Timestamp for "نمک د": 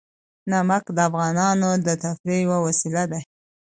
0.51-0.97